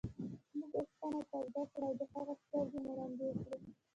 [0.57, 3.59] موږ اوسپنه توده کړه او د هغه سترګې مو ړندې کړې.